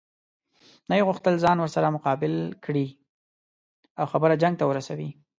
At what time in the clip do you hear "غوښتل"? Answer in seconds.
1.09-1.35